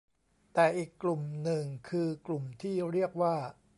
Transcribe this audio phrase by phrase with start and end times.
[0.53, 3.35] แต่อีกลุ่มหนึ่งคือกลุ่มที่เรียกว่า